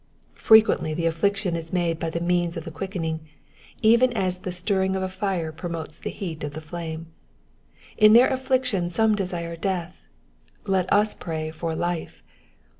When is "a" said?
5.03-5.07